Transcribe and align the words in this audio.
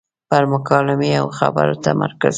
پر 0.29 0.43
مکالمې 0.53 1.11
او 1.21 1.27
خبرو 1.37 1.75
تمرکز. 1.83 2.29